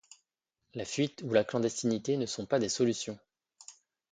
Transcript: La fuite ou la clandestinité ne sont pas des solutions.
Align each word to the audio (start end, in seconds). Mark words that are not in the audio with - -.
La 0.73 0.83
fuite 0.83 1.21
ou 1.23 1.31
la 1.31 1.43
clandestinité 1.43 2.17
ne 2.17 2.25
sont 2.25 2.47
pas 2.47 2.57
des 2.57 2.69
solutions. 2.69 3.19